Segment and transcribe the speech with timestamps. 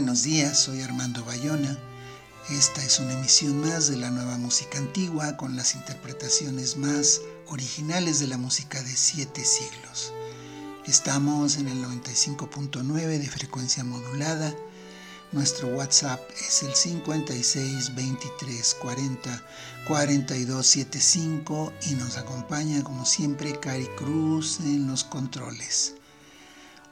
[0.00, 1.78] Buenos días, soy Armando Bayona.
[2.48, 8.18] Esta es una emisión más de la nueva música antigua con las interpretaciones más originales
[8.18, 10.14] de la música de siete siglos.
[10.86, 14.54] Estamos en el 95.9 de frecuencia modulada.
[15.32, 19.44] Nuestro WhatsApp es el 56 23 40
[19.86, 25.96] 42 75 y nos acompaña como siempre Cari Cruz en los controles.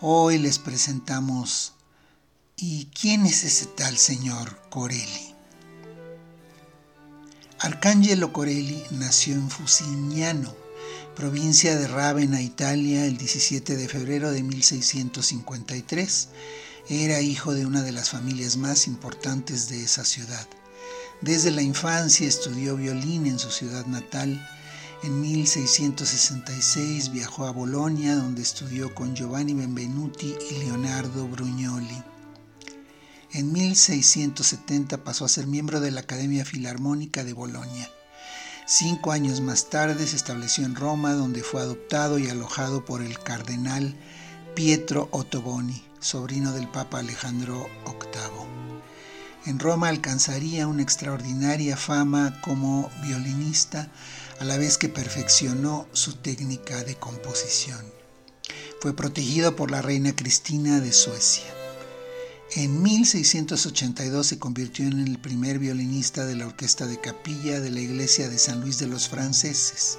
[0.03, 1.73] Hoy les presentamos
[2.61, 5.33] ¿Y quién es ese tal señor Corelli?
[7.61, 10.57] Arcangelo Corelli nació en Fusignano,
[11.15, 16.31] provincia de Ravenna, Italia, el 17 de febrero de 1653.
[16.89, 20.49] Era hijo de una de las familias más importantes de esa ciudad.
[21.21, 24.45] Desde la infancia estudió violín en su ciudad natal.
[25.05, 32.03] En 1666 viajó a Bolonia, donde estudió con Giovanni Benvenuti y Leonardo Brugnoli.
[33.31, 37.91] En 1670 pasó a ser miembro de la Academia Filarmónica de Bolonia.
[38.67, 43.19] Cinco años más tarde se estableció en Roma, donde fue adoptado y alojado por el
[43.19, 43.95] cardenal
[44.55, 48.49] Pietro Ottoboni, sobrino del Papa Alejandro VIII.
[49.45, 53.91] En Roma alcanzaría una extraordinaria fama como violinista,
[54.41, 57.85] a la vez que perfeccionó su técnica de composición.
[58.81, 61.58] Fue protegido por la reina Cristina de Suecia.
[62.57, 67.81] En 1682 se convirtió en el primer violinista de la orquesta de capilla de la
[67.81, 69.99] iglesia de San Luis de los Franceses,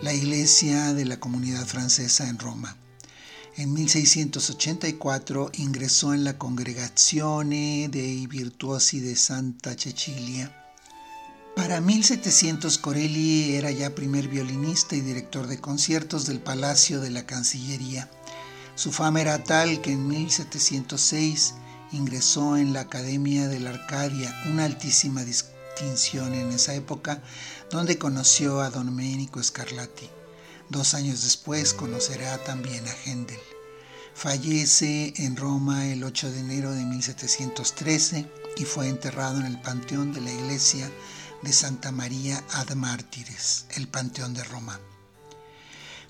[0.00, 2.78] la iglesia de la comunidad francesa en Roma.
[3.58, 10.50] En 1684 ingresó en la Congregazione dei Virtuosi de Santa Cecilia.
[11.54, 17.26] Para 1700 Corelli era ya primer violinista y director de conciertos del Palacio de la
[17.26, 18.08] Cancillería.
[18.76, 21.54] Su fama era tal que en 1706
[21.92, 27.22] ingresó en la Academia de la Arcadia, una altísima distinción en esa época,
[27.70, 30.08] donde conoció a Don Domenico Scarlatti.
[30.68, 33.38] Dos años después conocerá también a Händel.
[34.14, 40.12] Fallece en Roma el 8 de enero de 1713 y fue enterrado en el Panteón
[40.12, 40.90] de la Iglesia
[41.42, 44.80] de Santa María ad Mártires, el Panteón de Roma.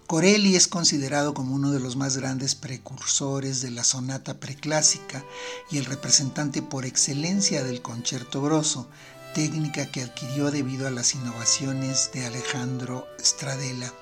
[0.06, 5.24] Corelli es considerado como uno de los más grandes precursores de la sonata preclásica
[5.68, 8.88] y el representante por excelencia del concierto grosso,
[9.34, 13.92] técnica que adquirió debido a las innovaciones de Alejandro Stradella,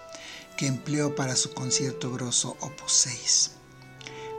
[0.58, 3.50] que empleó para su concierto grosso Opus 6.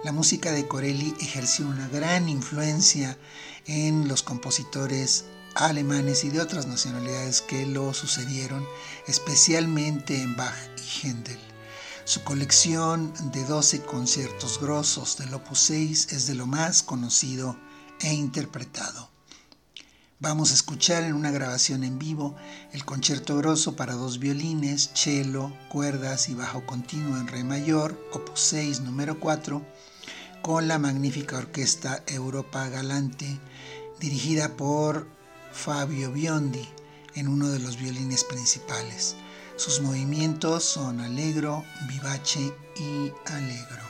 [0.04, 3.18] La música de Corelli ejerció una gran influencia
[3.66, 5.26] en los compositores
[5.56, 8.64] alemanes y de otras nacionalidades que lo sucedieron,
[9.08, 11.55] especialmente en Bach y Händel.
[12.08, 17.58] Su colección de 12 conciertos grosos del Opus 6 es de lo más conocido
[18.00, 19.10] e interpretado.
[20.20, 22.36] Vamos a escuchar en una grabación en vivo
[22.74, 28.40] el concierto grosso para dos violines, cello, cuerdas y bajo continuo en re mayor, Opus
[28.40, 29.66] 6 número 4,
[30.44, 33.40] con la magnífica orquesta Europa Galante,
[34.00, 35.08] dirigida por
[35.52, 36.70] Fabio Biondi
[37.16, 39.16] en uno de los violines principales.
[39.58, 43.85] Sus movimientos son alegro, vivace y alegro.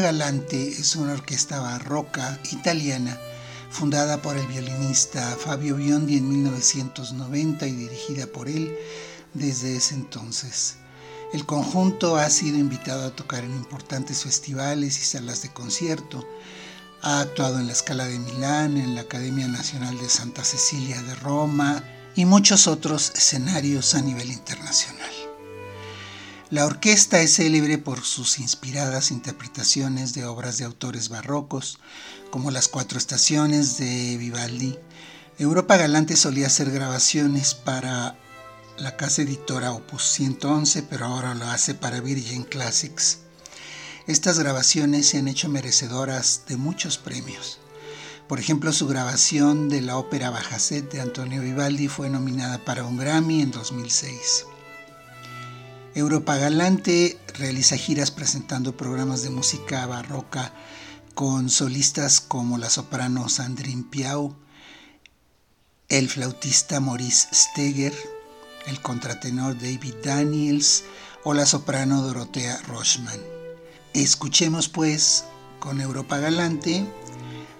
[0.00, 3.18] Galante es una orquesta barroca italiana
[3.70, 8.76] fundada por el violinista Fabio Biondi en 1990 y dirigida por él
[9.34, 10.76] desde ese entonces.
[11.32, 16.26] El conjunto ha sido invitado a tocar en importantes festivales y salas de concierto.
[17.02, 21.14] Ha actuado en la Scala de Milán, en la Academia Nacional de Santa Cecilia de
[21.14, 24.97] Roma y muchos otros escenarios a nivel internacional.
[26.50, 31.78] La orquesta es célebre por sus inspiradas interpretaciones de obras de autores barrocos,
[32.30, 34.78] como Las Cuatro Estaciones de Vivaldi.
[35.38, 38.16] Europa Galante solía hacer grabaciones para
[38.78, 43.18] la casa editora Opus 111, pero ahora lo hace para Virgin Classics.
[44.06, 47.58] Estas grabaciones se han hecho merecedoras de muchos premios.
[48.26, 52.96] Por ejemplo, su grabación de la ópera Bajacet de Antonio Vivaldi fue nominada para un
[52.96, 54.46] Grammy en 2006.
[55.98, 60.52] Europa Galante realiza giras presentando programas de música barroca
[61.14, 64.36] con solistas como la soprano Sandrine Piau,
[65.88, 67.92] el flautista Maurice Steger,
[68.68, 70.84] el contratenor David Daniels
[71.24, 73.20] o la soprano Dorotea Rochman.
[73.92, 75.24] Escuchemos pues
[75.58, 76.86] con Europa Galante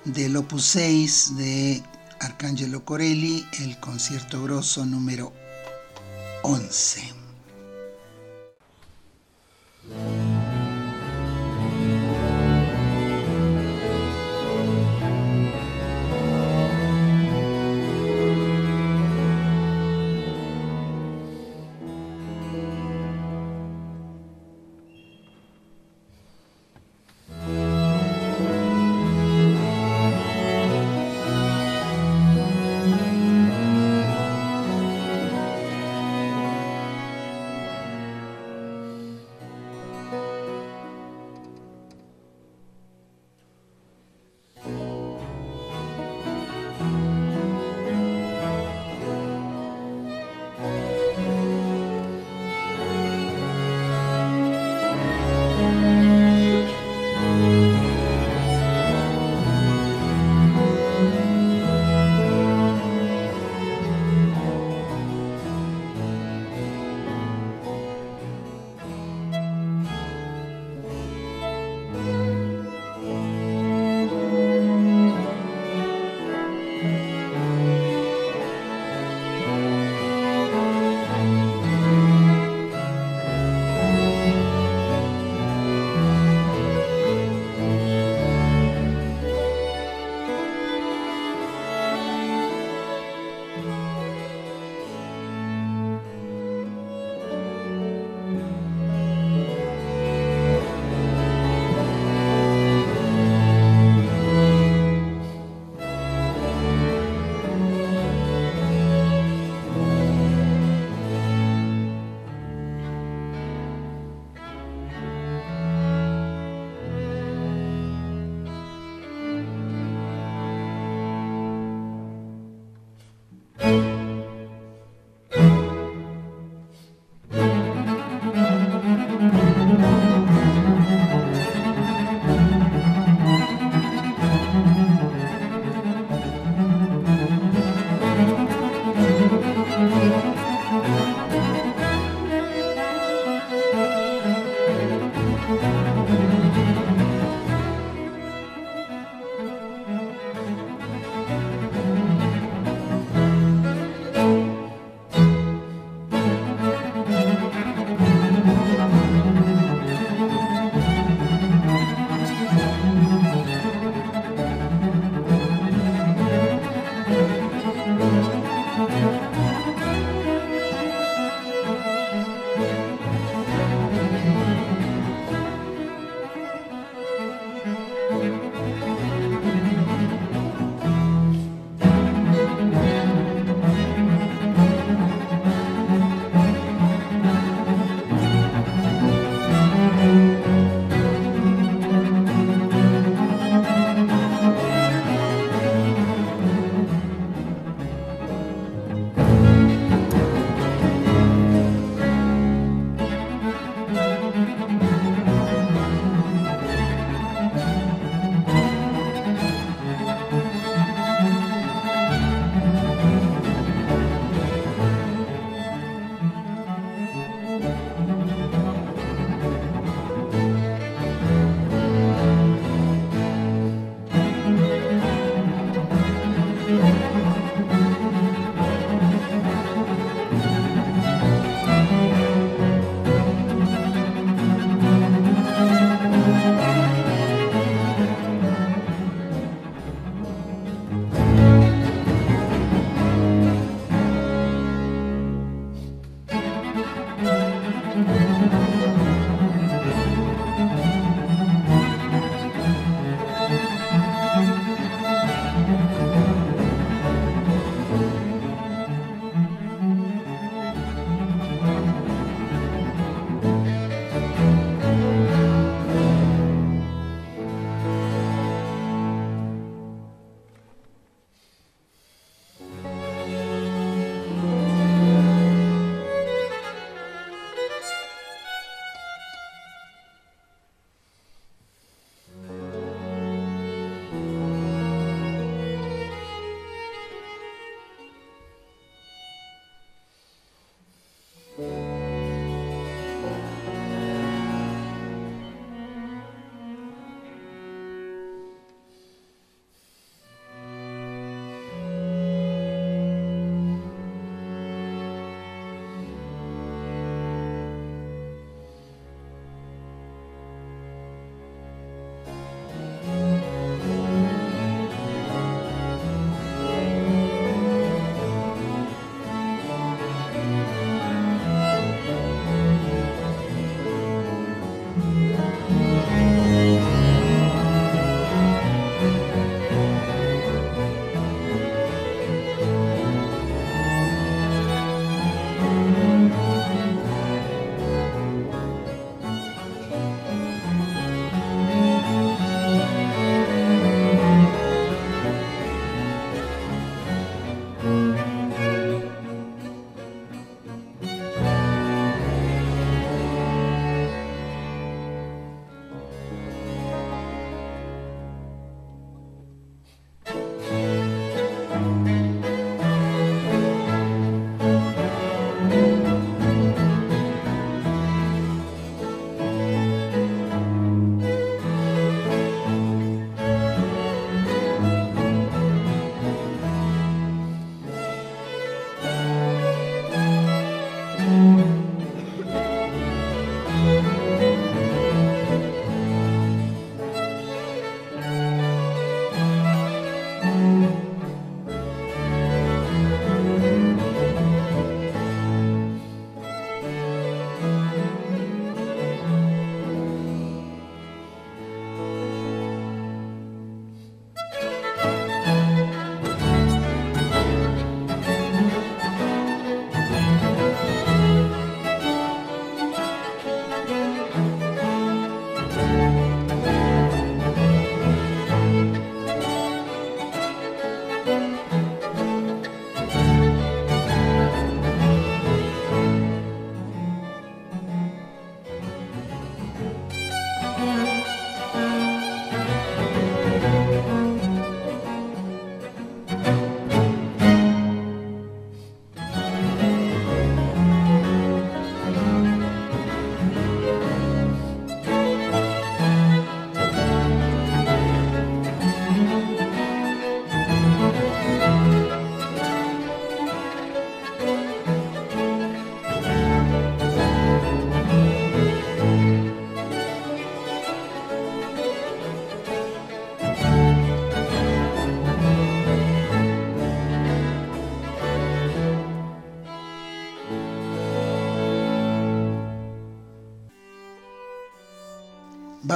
[0.05, 1.83] del Opus 6 de
[2.21, 5.33] Arcangelo Corelli el concierto grosso número
[6.45, 7.18] 11.
[9.91, 10.28] Yeah.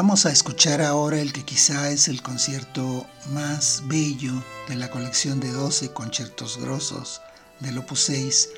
[0.02, 4.32] Vamos a escuchar ahora el que quizá es el concierto más bello
[4.66, 7.20] de la colección de 12 conciertos grosos
[7.60, 8.48] del Opus 6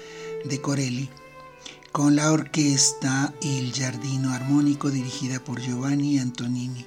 [0.46, 1.10] de Corelli,
[1.92, 6.86] con la orquesta y el Giardino Armónico dirigida por Giovanni Antonini,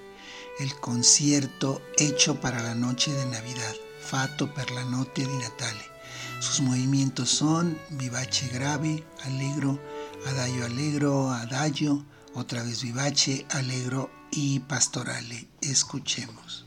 [0.59, 5.85] el concierto hecho para la noche de Navidad, Fato per la notte di Natale.
[6.39, 9.79] Sus movimientos son vivace grave, allegro,
[10.25, 15.47] adagio allegro, adagio, otra vez vivace, allegro, y pastorale.
[15.61, 16.66] Escuchemos.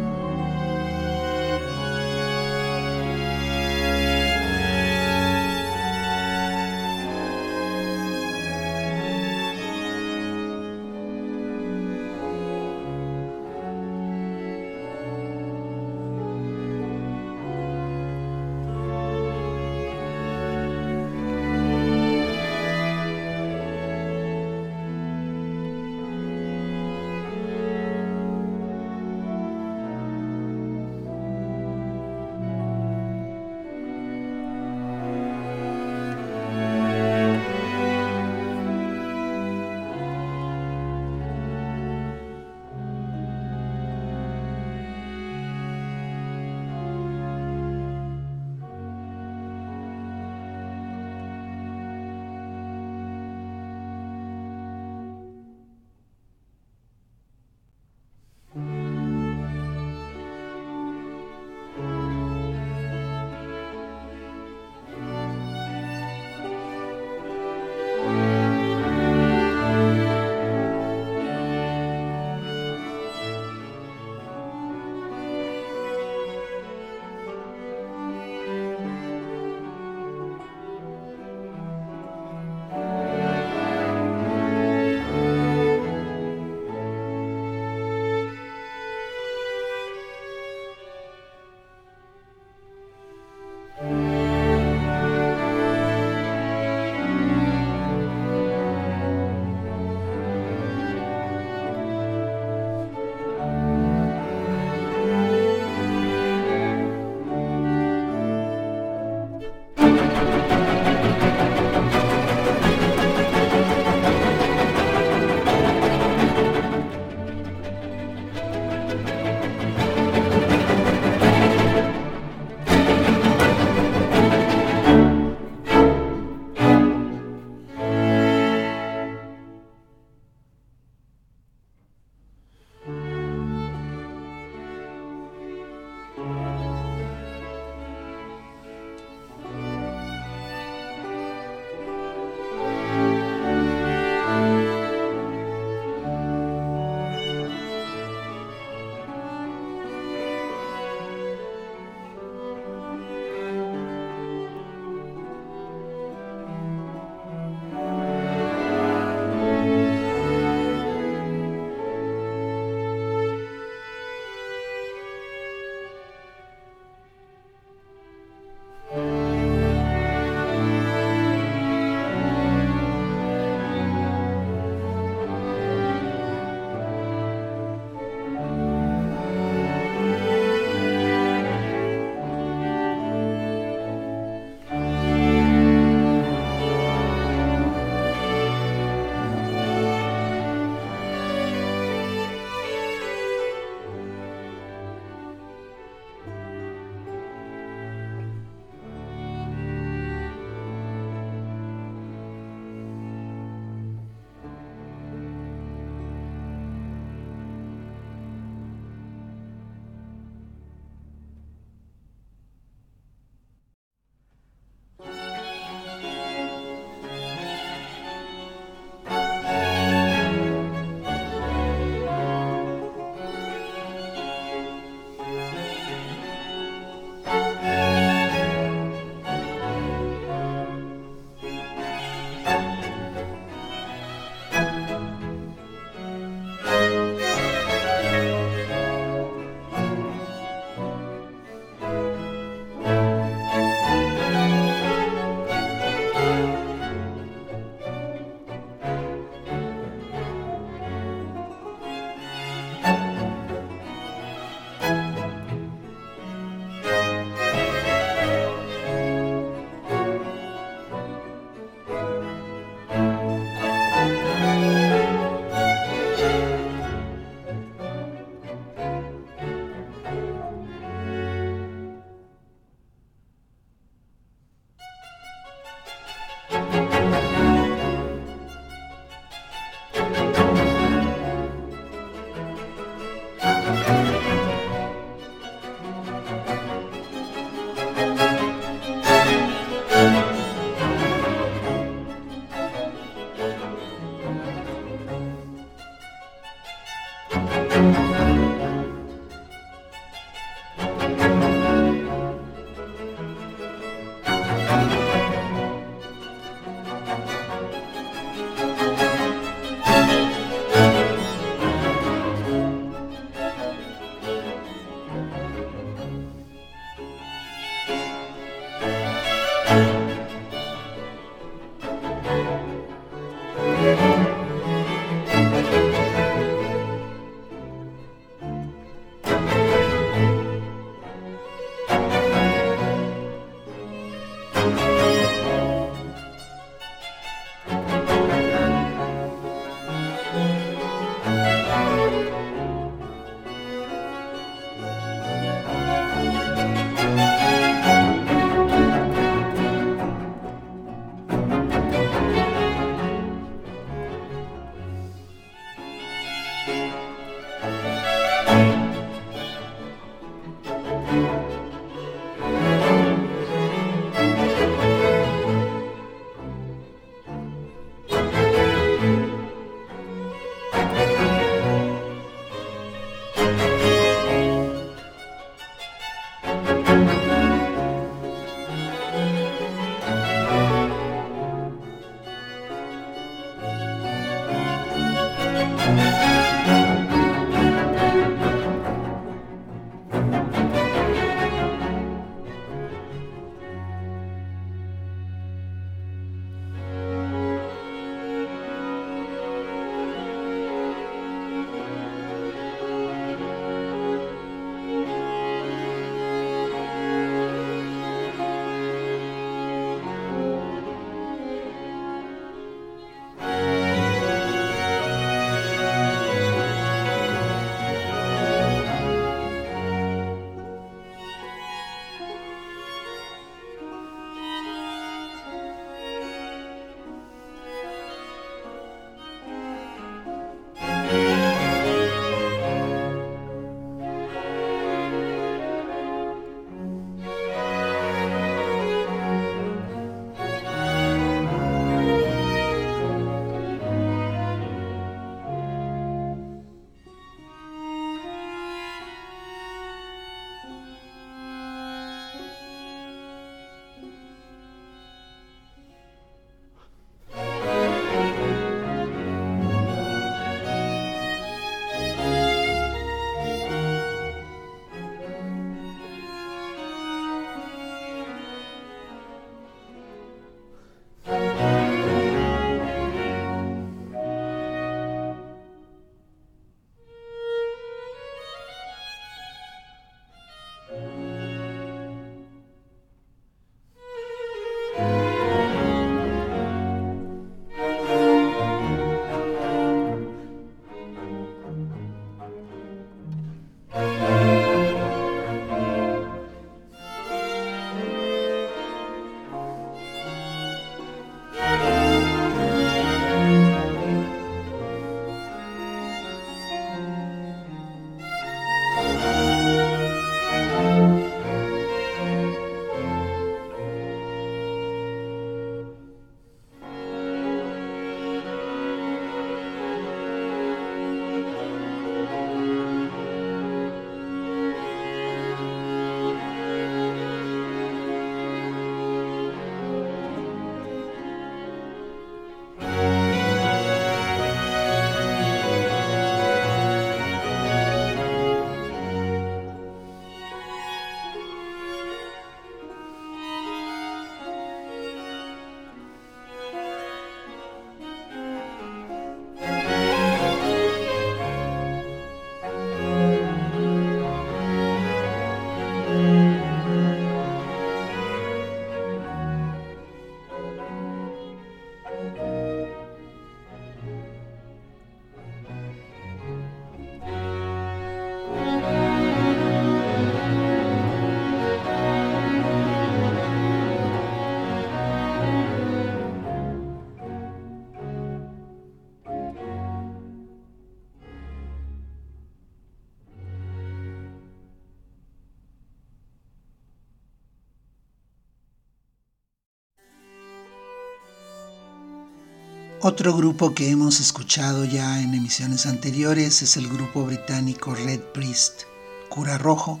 [593.04, 598.82] Otro grupo que hemos escuchado ya en emisiones anteriores es el grupo británico Red Priest,
[599.28, 600.00] Cura Rojo,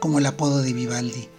[0.00, 1.30] como el apodo de Vivaldi,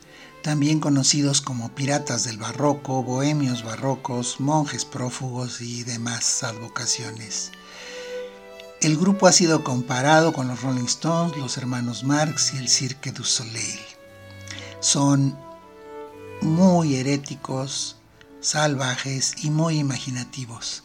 [0.41, 7.51] también conocidos como piratas del barroco, bohemios barrocos, monjes prófugos y demás advocaciones.
[8.82, 13.11] El grupo ha sido comparado con los Rolling Stones, los hermanos Marx y el Cirque
[13.11, 13.80] du Soleil.
[14.80, 15.38] Son
[16.41, 17.97] muy heréticos,
[18.41, 20.84] salvajes y muy imaginativos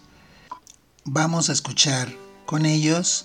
[1.10, 3.24] vamos a escuchar con ellos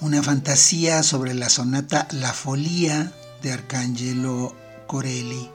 [0.00, 4.54] una fantasía sobre la sonata La Folía de Arcángelo
[4.86, 5.50] Corelli.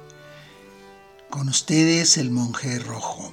[1.30, 3.32] Con ustedes el monje rojo.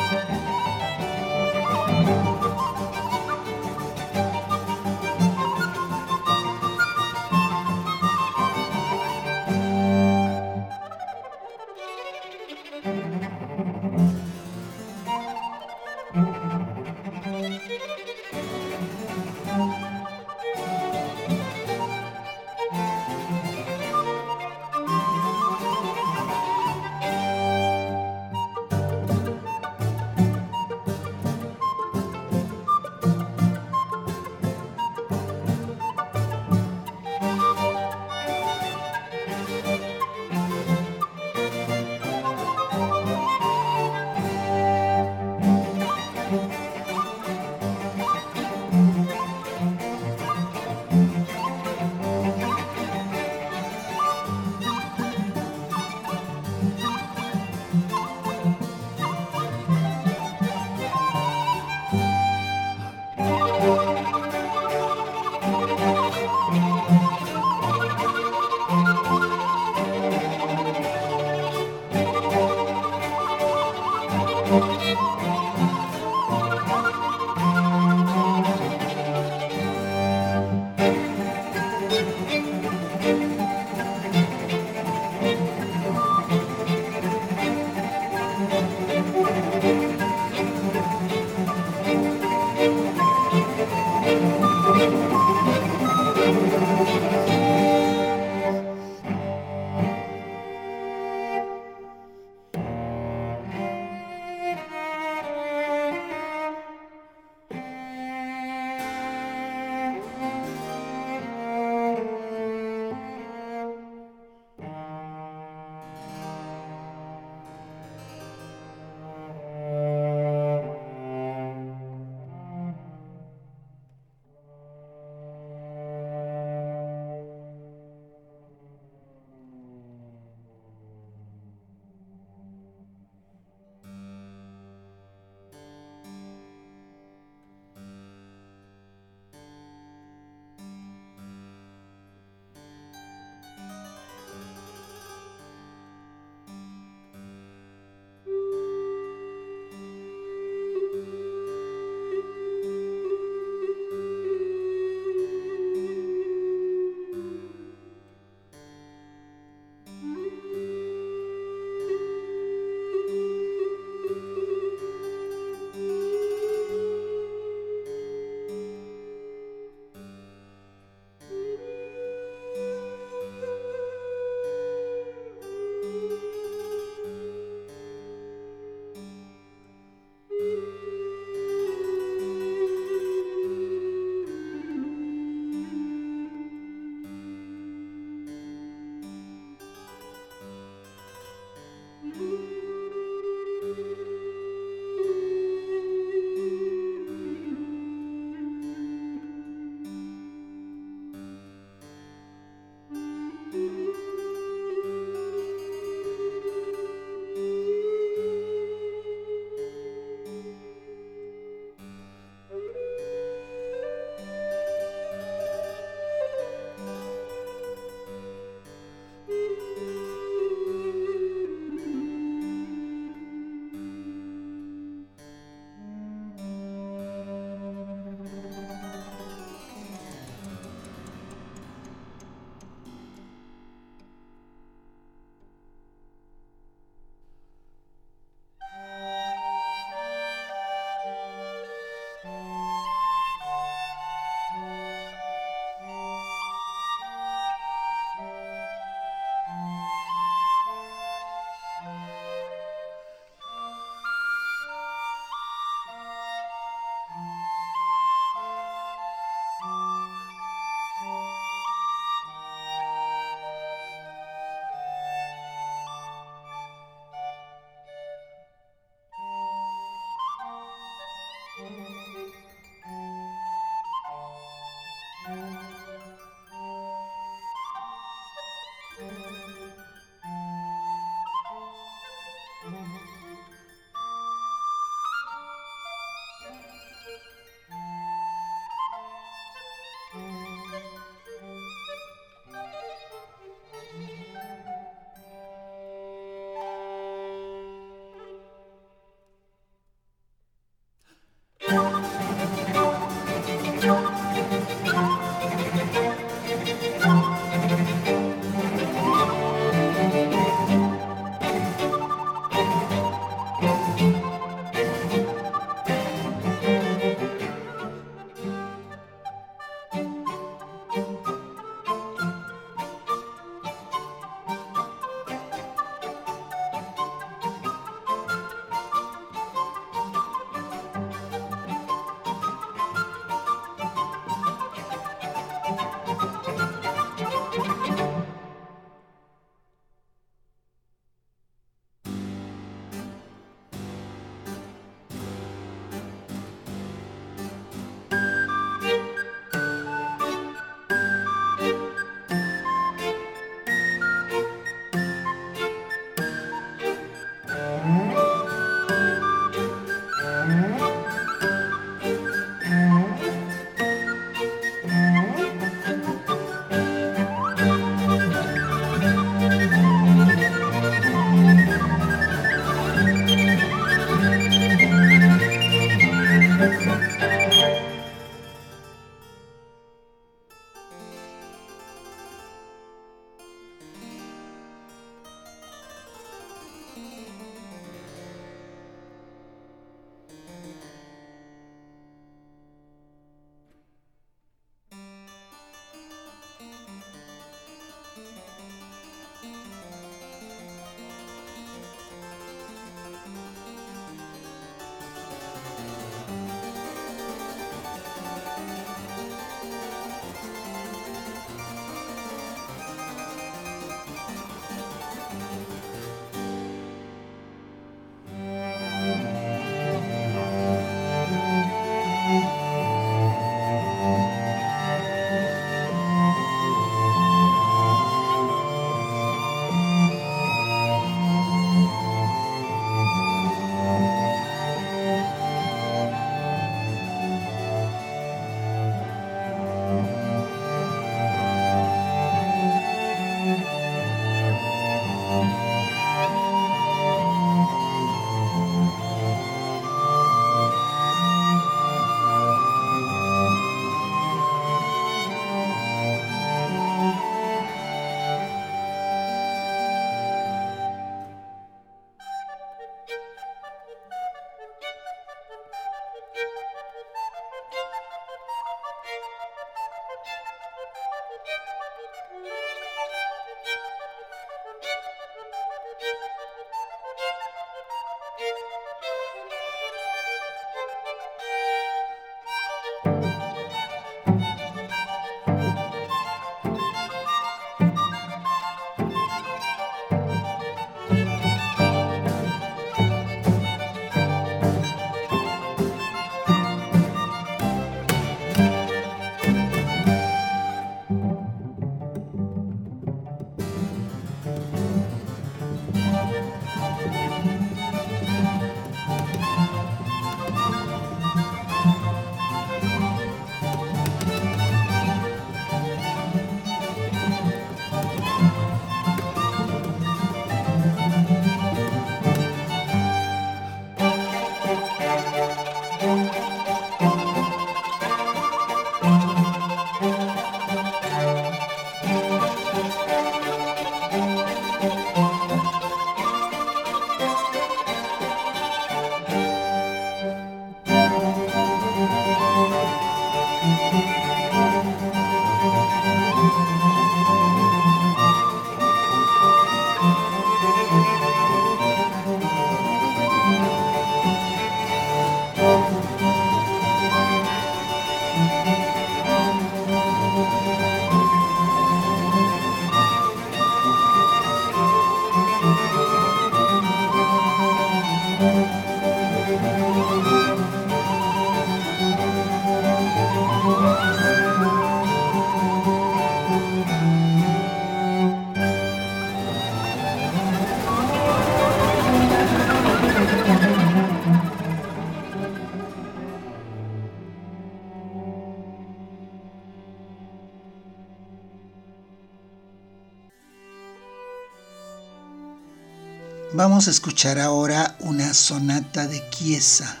[596.72, 600.00] Vamos a escuchar ahora una sonata de Chiesa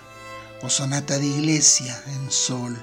[0.62, 2.82] o sonata de iglesia en sol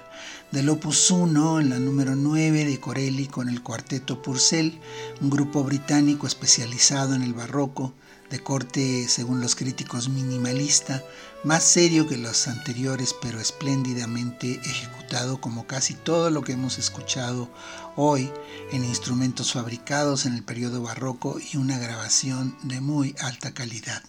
[0.51, 4.79] del Opus 1 en la número 9 de Corelli con el cuarteto Purcell,
[5.21, 7.95] un grupo británico especializado en el barroco
[8.29, 11.03] de corte, según los críticos, minimalista,
[11.43, 17.49] más serio que los anteriores, pero espléndidamente ejecutado como casi todo lo que hemos escuchado
[17.95, 18.29] hoy
[18.71, 24.03] en instrumentos fabricados en el periodo barroco y una grabación de muy alta calidad.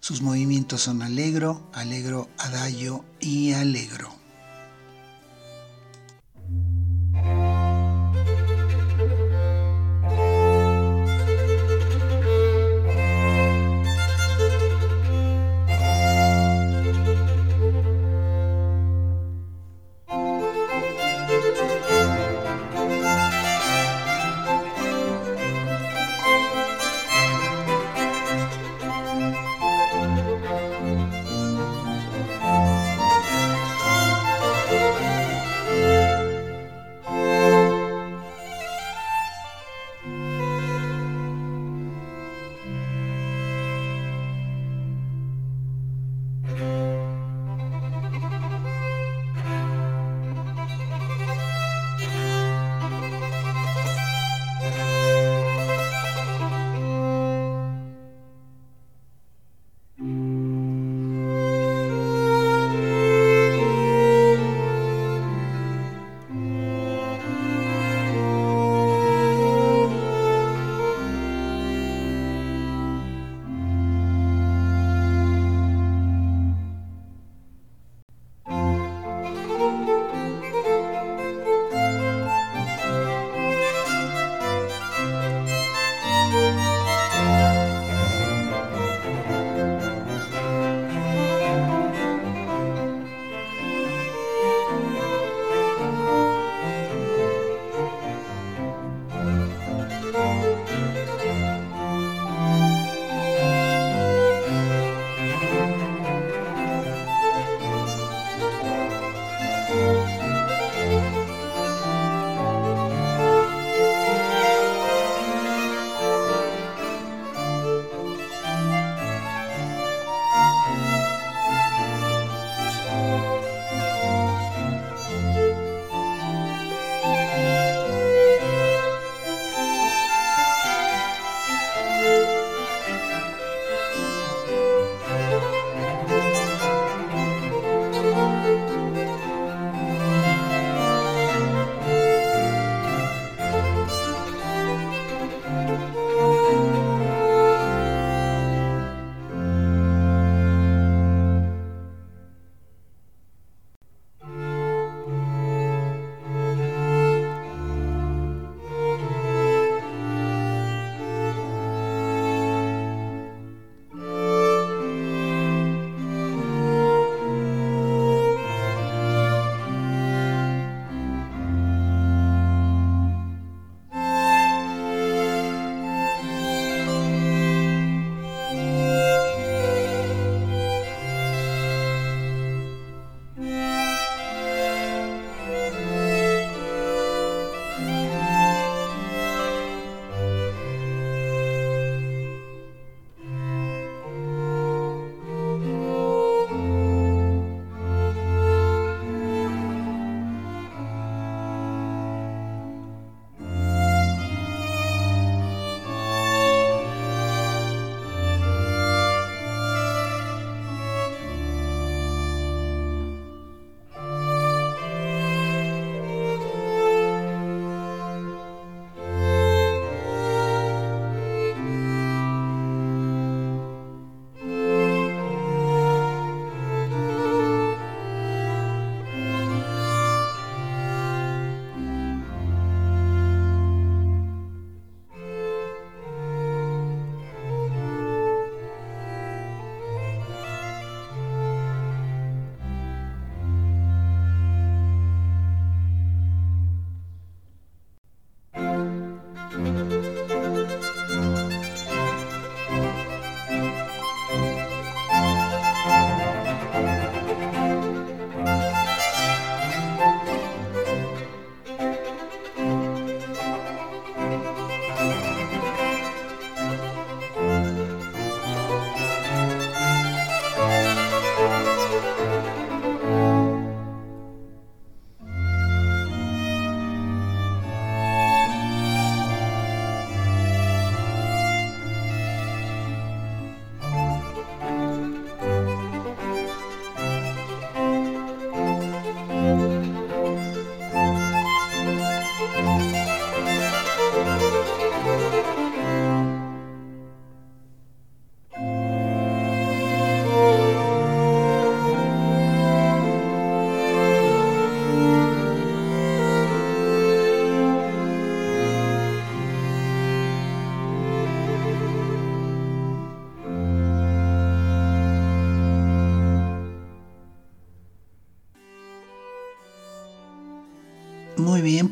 [0.00, 4.19] Sus movimientos son alegro, alegro, adagio y alegro.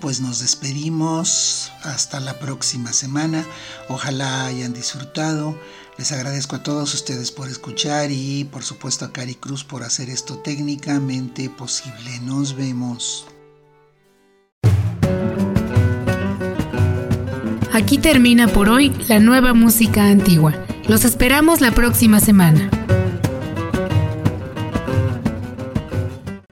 [0.01, 3.45] Pues nos despedimos hasta la próxima semana.
[3.89, 5.59] Ojalá hayan disfrutado.
[5.99, 10.11] Les agradezco a todos ustedes por escuchar y por supuesto a Cari Cruz por hacer
[10.11, 12.21] esto técnicamente posible.
[12.23, 13.27] Nos vemos.
[17.73, 20.55] Aquí termina por hoy la nueva música antigua.
[20.89, 22.78] Los esperamos la próxima semana.